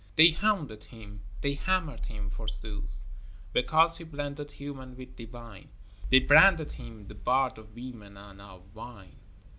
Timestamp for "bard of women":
7.13-8.17